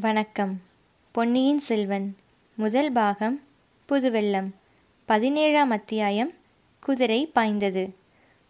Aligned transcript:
வணக்கம். 0.00 0.60
பொன்னியின் 1.12 1.58
செல்வன் 1.58 2.16
முதல் 2.54 2.92
பாகம் 2.92 3.42
புதுவெள்ளம் 3.88 4.48
பதினேழாம் 5.04 5.70
அத்தியாயம் 5.70 6.32
குதிரை 6.80 7.26
பாய்ந்தது. 7.26 7.92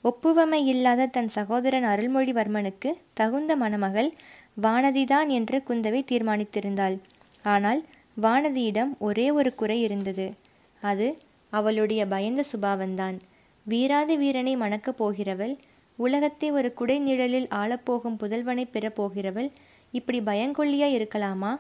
ஒப்புவமை 0.05 0.67
இல்லாத 0.67 1.07
தன் 1.07 1.29
சகோதரன் 1.29 1.85
அருள்மொழிவர்மனுக்கு 1.85 2.93
தகுந்த 3.13 3.57
மணமகள் 3.57 4.15
வானதிதான் 4.63 5.27
என்று 5.27 5.63
குந்தவை 5.69 6.01
தீர்மானித்திருந்தாள். 6.05 6.99
ஆனால் 7.43 7.85
வானதியிடம் 8.23 8.99
ஒரே 8.99 9.31
ஒரு 9.31 9.55
குறை 9.55 9.83
இருந்தது. 9.83 10.33
அது 10.81 11.19
அவளுடைய 11.51 12.07
பயந்த 12.07 12.45
சுபாவந்தான் 12.53 13.19
வீராதி 13.65 14.17
வீரனை 14.17 14.57
மணக்கப் 14.57 15.05
போகிறவள் 15.05 15.59
உலகத்தை 15.97 16.51
ஒரு 16.51 16.73
குடை 16.73 16.99
நிழலில் 16.99 17.47
ஆளப்போகும் 17.47 18.19
புதல்வனை 18.19 18.67
பெறப்போகிறவள் 18.73 19.53
இப்படி 19.95 20.21
பயங்கொல்லியா 20.21 20.89
இருக்கலாமா? 20.97 21.53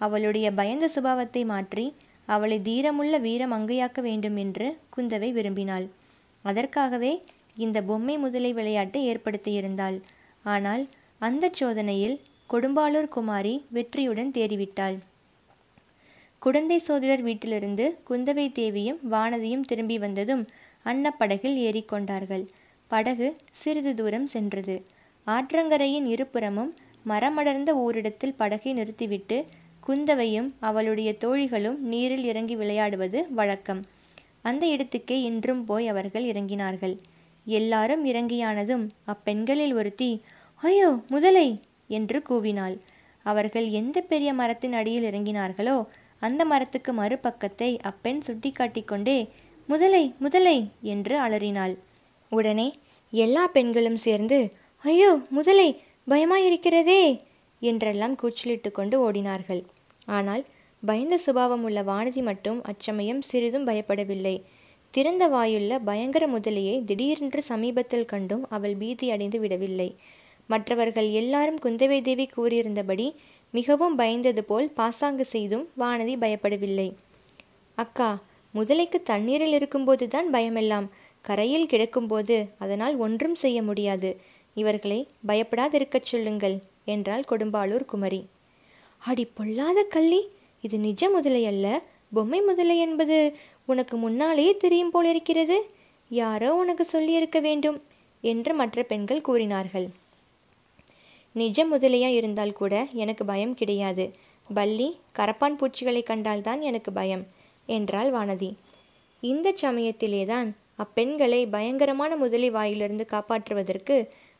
அவளுடைய 0.00 0.46
பயந்த 0.52 0.86
சுபாவத்தை 0.94 1.42
மாற்றி 1.44 1.86
அவளை 2.28 2.56
தீரமுள்ள 2.60 3.16
வீர 3.18 3.42
மங்கையாக்க 3.46 4.00
வேண்டும் 4.00 4.38
என்று 4.44 4.66
குந்தவை 4.96 5.28
விரும்பினாள். 5.32 5.86
அதற்காகவே 6.44 7.12
இந்த 7.56 7.78
பொம்மை 7.82 8.14
முதலை 8.18 8.50
விளையாட்டை 8.52 9.00
ஏற்படுத்தியிருந்தாள். 9.10 9.98
ஆனால் 10.44 10.82
அந்த 11.18 11.44
சோதனையில் 11.60 12.16
கொடும்பாளூர் 12.50 13.08
குமாரி 13.08 13.54
வெற்றியுடன் 13.76 14.32
தேறிவிட்டாள். 14.36 14.96
குடந்தை 16.42 16.78
சோதிடர் 16.78 17.22
வீட்டிலிருந்து 17.22 17.84
குந்தவை 18.10 18.46
தேவியும் 18.52 19.00
வானதியும் 19.12 19.64
திரும்பி 19.70 19.96
வந்ததும் 19.98 20.44
அன்னப்படகில் 20.86 21.56
ஏறிக்கொண்டார்கள். 21.66 22.44
படகு 22.90 23.28
சிறிது 23.60 23.92
தூரம் 23.94 24.28
சென்றது. 24.34 24.76
ஆற்றங்கரையின் 25.26 26.06
இருபுறமும் 26.06 26.72
மரமடர்ந்த 27.06 27.70
ஓரிடத்தில் 27.76 28.38
படகை 28.38 28.70
நிறுத்திவிட்டு 28.72 29.36
குந்தவையும் 29.82 30.48
அவளுடைய 30.60 31.10
தோழிகளும் 31.24 31.78
நீரில் 31.84 32.24
இறங்கி 32.24 32.54
விளையாடுவது 32.56 33.18
வழக்கம். 33.30 33.82
அந்த 34.42 34.64
இடத்துக்கே 34.66 35.16
இன்றும் 35.22 35.62
போய் 35.64 35.86
அவர்கள் 35.88 36.24
இறங்கினார்கள். 36.24 36.94
எல்லாரும் 37.46 38.02
இறங்கியானதும் 38.06 38.84
அப்பெண்களில் 39.06 39.74
ஒருத்தி 39.74 40.10
ஐயோ 40.62 40.90
முதலை! 41.08 41.48
என்று 41.88 42.18
கூவினாள். 42.28 42.76
அவர்கள் 43.26 43.66
எந்த 43.70 43.98
பெரிய 44.02 44.30
மரத்தின் 44.32 44.72
அடியில் 44.72 45.06
இறங்கினார்களோ 45.10 45.76
அந்த 46.20 46.42
மரத்துக்கு 46.44 46.92
மறுபக்கத்தை 46.92 47.70
அப்பெண் 47.82 48.22
சுட்டிக்காட்டிக் 48.26 48.92
முதலை 49.68 50.04
முதலை! 50.18 50.58
என்று 50.86 51.14
அலறினாள். 51.18 51.74
உடனே 52.32 52.68
எல்லா 53.12 53.44
பெண்களும் 53.46 54.00
சேர்ந்து 54.06 54.38
ஐயோ 54.84 55.10
முதலை! 55.30 55.68
பயமாயிருக்கிறதே 56.08 57.02
என்றெல்லாம் 57.62 58.14
கூச்சலிட்டு 58.14 58.70
கொண்டு 58.72 58.96
ஓடினார்கள். 59.06 59.62
ஆனால் 60.06 60.44
பயந்த 60.82 61.14
சுபாவம் 61.18 61.64
உள்ள 61.64 61.82
வானதி 61.82 62.22
மட்டும் 62.22 62.58
அச்சமயம் 62.62 63.22
சிறிதும் 63.22 63.66
பயப்படவில்லை. 63.66 64.36
திறந்த 64.90 65.24
வாயுள்ள 65.28 65.78
பயங்கர 65.78 66.24
முதலையை 66.26 66.76
திடீரென்று 66.84 67.42
சமீபத்தில் 67.42 68.04
கண்டும் 68.04 68.44
அவள் 68.48 68.76
பீதி 68.76 69.10
அடைந்து 69.10 69.40
விடவில்லை. 69.40 69.88
மற்றவர்கள் 70.46 71.08
எல்லாரும் 71.10 71.58
குந்தவை 71.64 71.98
தேவி 72.02 72.26
கூறியிருந்தபடி 72.36 73.06
மிகவும் 73.50 73.98
பயந்தது 73.98 74.38
போல் 74.40 74.68
பாசாங்கு 74.70 75.24
செய்தும் 75.24 75.66
வானதி 75.78 76.14
பயப்படவில்லை. 76.22 76.88
அக்கா 77.78 78.10
முதலைக்கு 78.54 78.98
தண்ணீரில் 79.02 79.56
இருக்கும்போதுதான் 79.58 80.28
பயமெல்லாம். 80.30 80.86
கரையில் 81.22 81.70
கிடக்கும்போது 81.72 82.36
அதனால் 82.58 82.96
ஒன்றும் 82.96 83.34
செய்ய 83.34 83.58
முடியாது. 83.62 84.10
இவர்களை 84.56 84.98
பயப்படாதிருக்கச் 85.26 86.02
சொல்லுங்கள் 86.02 86.56
என்றாள் 86.84 87.28
கொடும்பாளூர் 87.30 87.84
குமரி. 87.84 88.20
அடி 89.02 89.24
பொல்லாத 89.28 89.78
கள்ளி! 89.84 90.20
இது 90.64 90.78
நிஜ 90.78 91.10
முதலை 91.10 91.46
அல்ல 91.46 91.66
பொம்மை 92.12 92.40
முதலை 92.40 92.76
என்பது 92.78 93.16
உனக்கு 93.64 93.96
முன்னாலேயே 93.96 94.56
தெரியும் 94.56 94.90
போலிருக்கிறது 94.90 95.56
யாரோ 96.10 96.54
உனக்கு 96.54 96.84
சொல்லியிருக்க 96.84 97.38
வேண்டும் 97.40 97.78
என்று 98.24 98.54
மற்ற 98.54 98.82
பெண்கள் 98.82 99.20
கூறினார்கள். 99.20 99.86
நிஜ 101.34 101.66
முதலையா 101.66 102.10
இருந்தால் 102.10 102.52
கூட 102.52 102.74
எனக்கு 102.94 103.24
பயம் 103.24 103.54
கிடையாது. 103.54 104.04
பல்லி 104.50 104.88
கரப்பான் 105.18 105.56
பூச்சிகளை 105.56 106.02
கண்டால்தான் 106.02 106.60
எனக்கு 106.60 106.92
பயம் 106.92 107.24
என்றாள் 107.68 108.10
வானதி. 108.12 108.50
இந்த 109.22 109.54
சமயத்திலேதான் 109.62 110.48
அப்பெண்களை 110.78 111.50
பயங்கரமான 111.50 112.16
முதலி 112.16 112.50
வாயிலிருந்து 112.50 113.04
காப்பாற்றுவதற்கு 113.10 113.96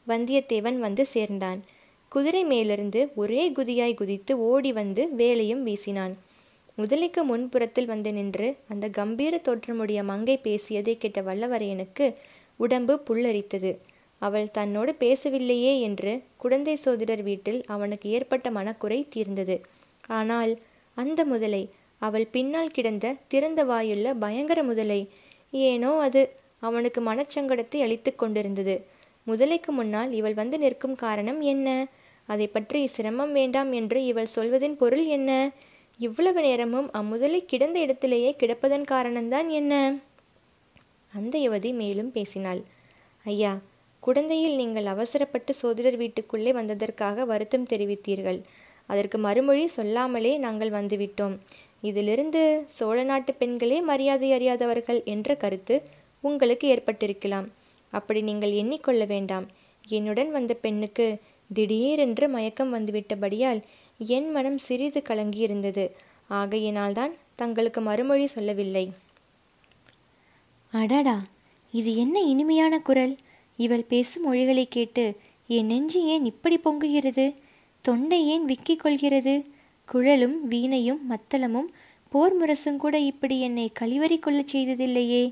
வந்தியத்தேவன் 0.09 0.79
வந்து 0.79 1.05
சேர்ந்தான். 1.07 1.61
குதிரை 2.13 2.45
மேலிருந்து 2.45 3.01
ஒரே 3.15 3.43
குதியாய் 3.51 3.95
குதித்து 3.95 4.33
ஓடி 4.39 4.71
வந்து 4.73 5.03
வேலையும் 5.15 5.63
வீசினான். 5.67 6.15
முதலைக்கு 6.79 7.21
முன்புறத்தில் 7.25 7.85
வந்து 7.85 8.11
நின்று 8.13 8.49
அந்த 8.69 8.87
கம்பீர 8.89 9.39
தோற்றமுடைய 9.39 10.01
மங்கை 10.05 10.37
பேசியதை 10.39 10.95
கேட்ட 10.97 11.21
வல்லவரையனுக்கு 11.23 12.07
உடம்பு 12.57 12.95
புல்லரித்தது. 13.09 13.71
அவள் 14.23 14.49
தன்னோடு 14.51 14.93
பேசவில்லையே 14.99 15.73
என்று 15.81 16.13
குழந்தை 16.37 16.75
சோதிடர் 16.77 17.23
வீட்டில் 17.23 17.61
அவனுக்கு 17.67 18.07
ஏற்பட்ட 18.09 18.51
மனக்குறை 18.51 19.01
தீர்ந்தது. 19.09 19.57
ஆனால் 20.11 20.53
அந்த 20.97 21.21
முதலை 21.25 21.63
அவள் 21.99 22.27
பின்னால் 22.27 22.75
கிடந்த 22.77 23.15
திறந்த 23.29 23.61
வாயுள்ள 23.65 24.07
பயங்கர 24.15 24.61
முதலை 24.63 25.01
ஏனோ 25.65 25.91
அது 25.99 26.23
அவனுக்கு 26.59 27.01
மனச்சங்கடத்தை 27.01 27.79
அளித்து 27.83 28.11
கொண்டிருந்தது. 28.15 28.77
முதலைக்கு 29.27 29.71
முன்னால் 29.71 30.13
இவள் 30.13 30.35
வந்து 30.35 30.59
நிற்கும் 30.59 30.95
காரணம் 30.95 31.41
என்ன? 31.41 31.69
அதை 32.29 32.47
பற்றி 32.47 32.87
சிரமம் 32.87 33.33
வேண்டாம் 33.33 33.73
என்று 33.73 34.05
இவள் 34.05 34.35
சொல்வதின் 34.37 34.77
பொருள் 34.77 35.05
என்ன? 35.05 35.31
இவ்வளவு 35.99 36.41
நேரமும் 36.41 36.89
அம்முதலை 36.93 37.41
கிடந்த 37.45 37.79
இடத்திலேயே 37.79 38.31
கிடப்பதன் 38.39 38.87
காரணம்தான் 38.91 39.49
என்ன? 39.49 39.75
அந்த 41.13 41.35
யுவதி 41.39 41.71
மேலும் 41.75 42.13
பேசினாள். 42.13 42.61
ஐயா 43.27 43.53
குழந்தையில் 44.03 44.55
நீங்கள் 44.55 44.87
அவசரப்பட்டு 44.87 45.53
சோதிடர் 45.55 45.97
வீட்டுக்குள்ளே 45.97 46.53
வந்ததற்காக 46.53 47.25
வருத்தம் 47.25 47.69
தெரிவித்தீர்கள். 47.71 48.41
அதற்கு 48.87 49.19
மறுமொழி 49.19 49.67
சொல்லாமலே 49.67 50.33
நாங்கள் 50.39 50.71
வந்துவிட்டோம். 50.71 51.35
இதிலிருந்து 51.81 52.43
சோழ 52.67 52.99
நாட்டு 53.03 53.33
பெண்களே 53.35 53.81
மரியாதை 53.81 54.29
அறியாதவர்கள் 54.33 55.01
என்ற 55.05 55.35
கருத்து 55.35 55.77
உங்களுக்கு 56.21 56.67
ஏற்பட்டிருக்கலாம். 56.75 57.49
அப்படி 57.99 58.21
நீங்கள் 58.21 58.51
எண்ணிக்கொள்ள 58.53 59.07
வேண்டாம். 59.07 59.47
என்னுடன் 59.89 60.31
வந்த 60.31 60.55
பெண்ணுக்கு 60.55 61.07
திடீரென்று 61.51 62.29
மயக்கம் 62.29 62.73
வந்துவிட்டபடியால் 62.75 63.61
என் 63.99 64.31
மனம் 64.31 64.59
சிறிது 64.59 65.03
கலங்கியிருந்தது. 65.09 65.85
ஆகையினால்தான் 66.31 67.13
தங்களுக்கு 67.35 67.81
மறுமொழி 67.81 68.27
சொல்லவில்லை. 68.27 68.85
அடடா! 70.73 71.17
இது 71.75 71.91
என்ன 71.97 72.21
இனிமையான 72.23 72.75
குரல்? 72.81 73.15
இவள் 73.59 73.85
பேசும் 73.85 74.23
மொழிகளை 74.23 74.67
கேட்டு 74.69 75.05
என் 75.51 75.67
நெஞ்சு 75.67 76.01
ஏன் 76.05 76.25
இப்படி 76.25 76.57
பொங்குகிறது? 76.59 77.27
தொண்டை 77.85 78.27
ஏன் 78.27 78.45
விக்கிக் 78.45 78.81
கொள்கிறது? 78.81 79.35
குழலும் 79.89 80.49
வீணையும் 80.49 81.03
மத்தளமும் 81.11 81.69
போர் 82.13 82.35
முரசும் 82.37 82.77
கூட 82.77 82.99
இப்படி 83.11 83.41
என்னை 83.41 83.73
கழிவறி 83.81 84.19
கொள்ளச் 84.19 84.53
செய்ததில்லையே? 84.57 85.25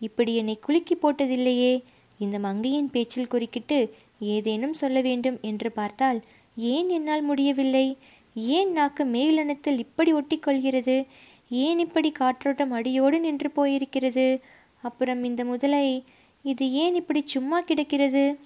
இப்படி 0.00 0.32
என்னை 0.36 0.56
குலுக்கி 0.60 0.94
போட்டதில்லையே? 0.94 1.72
இந்த 2.18 2.38
மங்கையின் 2.38 2.90
பேச்சில் 2.90 3.26
குறுக்கிட்டு 3.26 3.94
ஏதேனும் 4.18 4.72
சொல்ல 4.72 5.00
வேண்டும் 5.00 5.38
என்று 5.40 5.72
பார்த்தால் 5.72 6.22
ஏன் 6.56 6.88
என்னால் 6.88 7.22
முடியவில்லை? 7.22 7.96
ஏன் 8.34 8.72
நாக்கு 8.72 9.04
மேலனத்தில் 9.04 9.78
இப்படி 9.78 10.12
ஒட்டிக்கொள்கிறது? 10.14 11.06
ஏன் 11.48 11.78
இப்படி 11.78 12.12
காற்றோட்டம் 12.12 12.70
அடியோடு 12.70 13.20
நின்று 13.20 13.50
போயிருக்கிறது? 13.56 14.40
அப்புறம் 14.82 15.24
இந்த 15.24 15.44
முதலை 15.44 16.04
இது 16.42 16.72
ஏன் 16.72 16.94
இப்படி 16.94 17.22
சும்மா 17.24 17.60
கிடக்கிறது? 17.60 18.38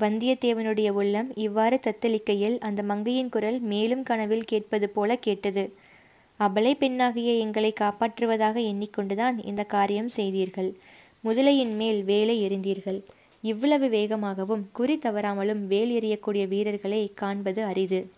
வந்தியத்தேவனுடைய 0.00 0.88
உள்ளம் 0.90 1.36
இவ்வாறு 1.36 1.80
தத்தளிக்கையில் 1.86 2.58
அந்த 2.58 2.82
மங்கையின் 2.82 3.28
குரல் 3.28 3.60
மேலும் 3.60 4.02
கனவில் 4.02 4.44
கேட்பது 4.44 4.88
போல 4.88 5.16
கேட்டது. 5.16 5.76
அபலை 6.40 6.74
பெண்ணாகிய 6.74 7.32
எங்களை 7.32 7.72
காப்பாற்றுவதாக 7.80 8.56
எண்ணிக்கொண்டுதான் 8.70 9.44
இந்த 9.44 9.64
காரியம் 9.64 10.08
செய்தீர்கள். 10.08 10.70
முதலையின் 11.24 11.74
மேல் 11.76 12.04
வேலை 12.04 12.48
எறிந்தீர்கள். 12.48 13.02
இவ்வளவு 13.42 13.88
வேகமாகவும் 13.88 14.62
குறி 14.72 14.98
தவறாமலும் 14.98 15.66
வேல் 15.66 16.00
எறியக்கூடிய 16.00 16.48
வீரர்களை 16.48 17.12
காண்பது 17.14 17.64
அரிது. 17.64 18.10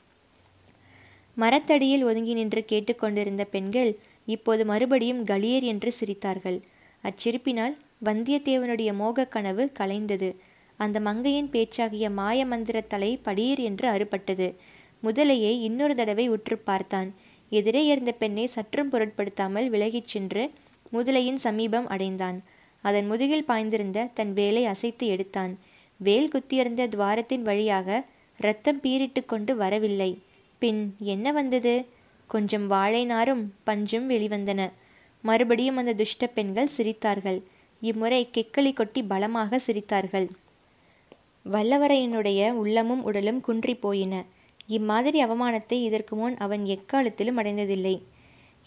மரத்தடியில் 1.35 2.05
ஒதுங்கி 2.05 2.35
நின்று 2.35 2.65
கேட்டுக்கொண்டிருந்த 2.65 3.45
பெண்கள் 3.45 3.99
இப்போது 4.27 4.65
மறுபடியும் 4.65 5.25
கலியர் 5.25 5.63
என்று 5.63 5.93
சிரித்தார்கள். 6.01 6.61
அச்சிரிப்பினால் 7.03 7.77
வந்தியத்தேவனுடைய 8.05 8.95
மோகக் 8.95 9.33
கனவு 9.33 9.71
கலைந்தது. 9.79 10.35
அந்த 10.77 11.01
மங்கையின் 11.01 11.51
பேச்சாகிய 11.51 12.13
மாய 12.13 12.47
மந்திர 12.47 12.81
தலை 12.81 13.21
படீர் 13.25 13.59
என்று 13.59 13.91
அறுபட்டது. 13.91 14.55
முதலையை 15.03 15.61
இன்னொரு 15.61 15.95
தடவை 15.95 16.29
உற்று 16.29 16.59
பார்த்தான். 16.59 17.15
எதிரே 17.51 17.87
இருந்த 17.87 18.13
பெண்ணை 18.13 18.47
சற்றும் 18.47 18.89
பொருட்படுத்தாமல் 18.89 19.71
விலகிச் 19.71 20.07
சென்று 20.07 20.51
முதலையின் 20.93 21.35
சமீபம் 21.35 21.89
அடைந்தான். 21.89 22.43
அதன் 22.81 23.07
முதுகில் 23.07 23.49
பாய்ந்திருந்த 23.49 24.09
தன் 24.15 24.33
வேலை 24.33 24.65
அசைத்து 24.65 25.07
எடுத்தான். 25.07 25.59
வேல் 25.97 26.29
குத்தியிருந்த 26.29 26.87
துவாரத்தின் 26.87 27.43
வழியாக 27.43 28.05
இரத்தம் 28.39 28.81
பீரிட்டு 28.81 29.25
கொண்டு 29.27 29.57
வரவில்லை. 29.57 30.19
பின் 30.59 30.97
என்ன 30.99 31.33
வந்தது? 31.33 31.87
கொஞ்சம் 32.27 32.67
வாழை 32.67 33.05
நாரும் 33.05 33.55
பஞ்சும் 33.67 34.11
வெளிவந்தன. 34.11 34.71
மறுபடியும் 35.23 35.77
அந்த 35.77 35.93
துஷ்ட 35.93 36.27
பெண்கள் 36.27 36.69
சிரித்தார்கள். 36.77 37.43
இம்முறை 37.81 38.29
கெக்களி 38.33 38.73
கொட்டி 38.73 39.03
பலமாக 39.03 39.61
சிரித்தார்கள். 39.67 40.29
வல்லவரையனுடைய 41.53 42.51
உள்ளமும் 42.51 43.03
உடலும் 43.03 43.41
குன்றி 43.41 43.75
போயின. 43.75 44.25
இம்மாதிரி 44.67 45.25
அவமானத்தை 45.25 45.73
இதற்கு 45.73 46.17
முன் 46.17 46.37
அவன் 46.37 46.65
எக்காலத்திலும் 46.67 47.39
அடைந்ததில்லை. 47.39 48.03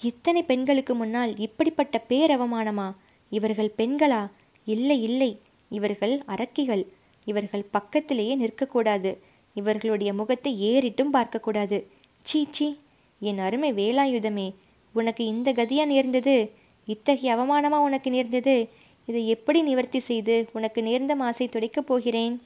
இத்தனை 0.02 0.44
பெண்களுக்கு 0.44 0.96
முன்னால் 0.96 1.38
இப்படிப்பட்ட 1.38 2.04
பேரவமானமா? 2.10 2.94
இவர்கள் 3.30 3.74
பெண்களா? 3.78 4.30
இல்லை 4.66 5.04
இல்லை. 5.04 5.42
இவர்கள் 5.70 6.22
அரக்கிகள். 6.28 6.86
இவர்கள் 7.26 7.66
பக்கத்திலேயே 7.72 8.38
நிற்கக்கூடாது. 8.38 9.18
இவர்களுடைய 9.54 10.14
முகத்தை 10.14 10.64
ஏறிட்டும் 10.64 11.10
பார்க்கக்கூடாது. 11.14 11.84
சீ 12.22 12.46
சீ 12.50 12.76
என் 13.20 13.40
அருமை 13.40 13.74
வேலாயுதமே 13.74 14.54
உனக்கு 14.94 15.26
இந்த 15.26 15.54
கதியா 15.54 15.86
நேர்ந்தது? 15.86 16.52
இத்தகைய 16.86 17.36
அவமானமா 17.36 17.78
உனக்கு 17.78 18.10
நேர்ந்தது? 18.10 18.70
இதை 19.06 19.28
எப்படி 19.28 19.62
நிவர்த்தி 19.62 20.00
செய்து 20.00 20.50
உனக்கு 20.54 20.84
நேர்ந்த 20.84 21.16
மாசை 21.16 21.50
துடைக்கப் 21.50 21.88
போகிறேன்? 21.88 22.42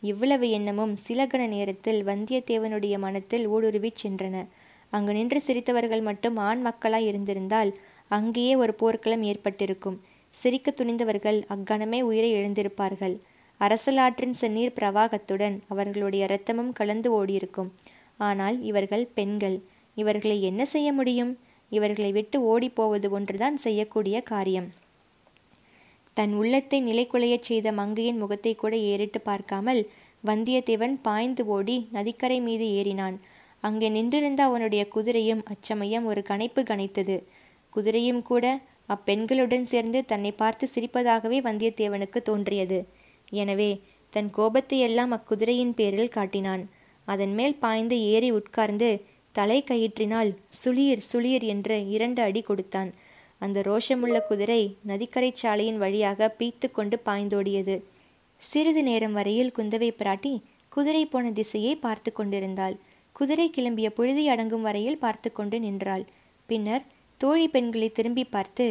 இவ்வளவு 0.00 0.50
எண்ணமும் 0.50 0.96
சில 0.96 1.26
கண 1.26 1.46
நேரத்தில் 1.46 2.04
வந்தியத்தேவனுடைய 2.04 2.98
மனத்தில் 2.98 3.48
ஊடுருவிச் 3.48 4.06
சென்றன. 4.06 4.46
அங்கு 4.90 5.12
நின்று 5.12 5.40
சிரித்தவர்கள் 5.46 6.02
மட்டும் 6.02 6.36
ஆண் 6.36 6.60
மக்களாய் 6.60 7.06
இருந்திருந்தால் 7.06 7.78
அங்கேயே 8.16 8.54
ஒரு 8.56 8.72
போர்க்களம் 8.74 9.22
ஏற்பட்டிருக்கும். 9.22 9.98
சிரிக்க 10.34 10.68
துணிந்தவர்கள் 10.70 11.38
அக்கணமே 11.54 12.00
உயிரை 12.02 12.30
எழுந்திருப்பார்கள் 12.34 13.16
அரசலாற்றின் 13.60 14.34
செந்நீர் 14.40 14.76
பிரவாகத்துடன் 14.78 15.56
அவர்களுடைய 15.68 16.22
இரத்தமும் 16.24 16.72
கலந்து 16.72 17.08
ஓடியிருக்கும். 17.18 17.70
ஆனால் 18.28 18.56
இவர்கள் 18.62 19.04
பெண்கள். 19.14 19.56
இவர்களை 19.96 20.36
என்ன 20.42 20.62
செய்ய 20.64 20.88
முடியும்? 20.92 21.32
இவர்களை 21.72 22.10
விட்டு 22.12 22.36
ஓடிப்போவது 22.50 23.08
ஒன்றுதான் 23.10 23.56
செய்யக்கூடிய 23.56 24.16
காரியம். 24.22 24.68
தன் 26.16 26.32
உள்ளத்தை 26.34 26.78
நிலைக்குலையச் 26.82 27.48
செய்த 27.48 27.68
மங்கையின் 27.72 28.20
முகத்தை 28.22 28.52
கூட 28.54 28.74
ஏறிட்டு 28.92 29.20
பார்க்காமல் 29.20 29.82
வந்தியத்தேவன் 30.24 30.94
பாய்ந்து 31.02 31.42
ஓடி 31.46 31.76
நதிக்கரை 31.92 32.38
மீது 32.40 32.66
ஏறினான். 32.78 33.16
அங்கே 33.64 33.88
நின்றிருந்த 33.88 34.40
அவனுடைய 34.44 34.82
குதிரையும் 34.94 35.42
அச்சமயம் 35.52 36.06
ஒரு 36.06 36.20
கணைப்பு 36.28 36.62
கணைத்தது. 36.62 37.16
குதிரையும் 37.72 38.22
கூட 38.30 38.44
அப்பெண்களுடன் 38.88 39.66
சேர்ந்து 39.72 39.98
தன்னை 40.10 40.32
பார்த்து 40.32 40.64
சிரிப்பதாகவே 40.74 41.38
வந்தியத்தேவனுக்கு 41.48 42.20
தோன்றியது. 42.28 42.78
எனவே 43.42 43.70
தன் 44.12 44.30
கோபத்தை 44.36 44.78
எல்லாம் 44.86 45.12
அக்குதிரையின் 45.16 45.74
பேரில் 45.78 46.14
காட்டினான். 46.16 46.62
அதன் 47.08 47.34
மேல் 47.38 47.56
பாய்ந்து 47.64 47.96
ஏறி 48.14 48.30
உட்கார்ந்து 48.38 48.88
தலை 49.34 49.58
கயிற்றினால் 49.68 50.30
சுளீர் 50.60 51.02
சுளீர் 51.10 51.44
என்று 51.52 51.76
இரண்டு 51.94 52.20
அடி 52.22 52.42
கொடுத்தான். 52.42 52.90
அந்த 53.40 53.58
ரோஷமுள்ள 53.68 54.18
குதிரை 54.28 54.62
நதிக்கரை 54.90 55.30
சாலையின் 55.42 55.78
வழியாக 55.82 56.28
பீத்து 56.38 56.68
கொண்டு 56.70 56.96
பாய்ந்தோடியது. 57.06 57.76
சிறிது 58.42 58.82
நேரம் 58.88 59.14
வரையில் 59.18 59.54
குந்தவை 59.56 59.90
பிராட்டி 60.00 60.34
குதிரை 60.74 61.04
போன 61.12 61.30
திசையை 61.38 61.74
பார்த்து 61.84 62.10
கொண்டிருந்தாள். 62.12 62.76
குதிரை 63.16 63.46
கிளம்பிய 63.56 63.88
புழுதி 63.96 64.24
அடங்கும் 64.32 64.66
வரையில் 64.68 65.02
பார்த்து 65.04 65.28
கொண்டு 65.38 65.56
நின்றாள். 65.60 66.04
பின்னர் 66.48 66.84
தோழி 67.20 67.48
பெண்களை 67.48 67.88
திரும்பி 67.92 68.24
பார்த்து 68.24 68.66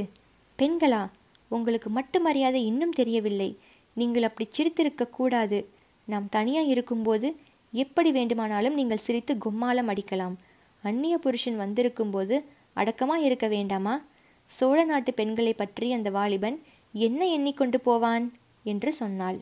பெண்களா 0.59 1.01
உங்களுக்கு 1.49 1.89
மட்டும் 1.89 2.21
மரியாதை 2.21 2.65
இன்னும் 2.65 2.91
தெரியவில்லை. 2.91 3.57
நீங்கள் 3.93 4.23
அப்படி 4.23 4.45
சிரித்திருக்க 4.49 5.09
கூடாது. 5.09 5.57
நாம் 6.05 6.27
தனியாக 6.29 6.67
இருக்கும்போது 6.67 7.27
எப்படி 7.73 8.11
வேண்டுமானாலும் 8.11 8.73
நீங்கள் 8.73 8.97
சிரித்து 8.97 9.35
கும்மாலம் 9.35 9.89
அடிக்கலாம். 9.91 10.35
அந்நிய 10.83 11.17
புருஷன் 11.17 11.59
வந்திருக்கும்போது 11.59 12.35
அடக்கமாக 12.73 13.21
இருக்க 13.21 13.47
வேண்டாமா? 13.47 13.95
சோழ 14.45 14.83
நாட்டு 14.83 15.13
பெண்களை 15.13 15.53
பற்றி 15.53 15.91
அந்த 15.91 16.09
வாலிபன் 16.09 16.57
என்ன 16.93 17.21
எண்ணிக்கொண்டு 17.27 17.79
போவான்? 17.79 18.25
என்று 18.63 18.93
சொன்னாள். 18.93 19.39